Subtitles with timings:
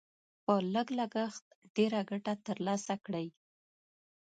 [0.45, 1.45] په لږ لګښت
[1.75, 3.27] ډېره ګټه تر لاسه کړئ.